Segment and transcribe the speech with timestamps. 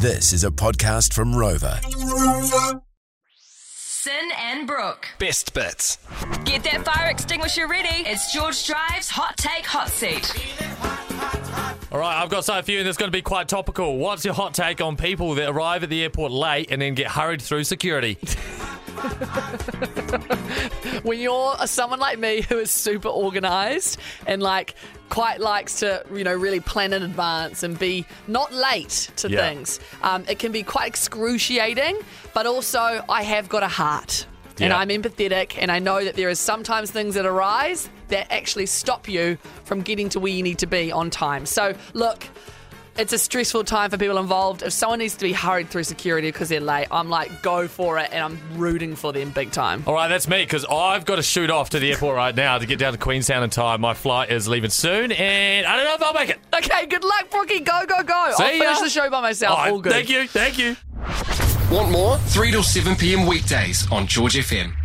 [0.00, 1.82] This is a podcast from Rova.
[3.36, 5.08] Sin and Brooke.
[5.18, 5.98] Best bits.
[6.44, 8.04] Get that fire extinguisher ready.
[8.08, 10.32] It's George Drive's Hot Take Hot Seat.
[11.90, 13.98] All right, I've got something for you it's going to be quite topical.
[13.98, 17.08] What's your hot take on people that arrive at the airport late and then get
[17.08, 18.18] hurried through security?
[21.02, 24.74] when you're someone like me who is super organized and like
[25.08, 29.40] quite likes to you know really plan in advance and be not late to Yeah.
[29.48, 31.98] things um, it can be quite excruciating
[32.34, 34.26] but also i have got a heart.
[34.60, 38.66] And i'm empathetic and i know that there is sometimes things that arise that actually
[38.66, 41.44] stop you from getting to where you need to be on time.
[41.46, 42.26] So look
[42.98, 44.62] it's a stressful time for people involved.
[44.62, 47.98] If someone needs to be hurried through security because they're late, I'm like, go for
[47.98, 49.84] it, and I'm rooting for them big time.
[49.86, 52.58] All right, that's me because I've got to shoot off to the airport right now
[52.58, 53.80] to get down to Queenstown in time.
[53.80, 56.38] My flight is leaving soon, and I don't know if I'll make it.
[56.54, 57.60] Okay, good luck, Brookie.
[57.60, 58.32] Go, go, go.
[58.36, 58.82] See I'll finish ya.
[58.82, 59.56] the show by myself.
[59.56, 59.92] All right, All good.
[59.92, 60.76] Thank you, thank you.
[61.70, 62.16] Want more?
[62.18, 63.26] 3 till 7 p.m.
[63.26, 64.77] weekdays on George FM.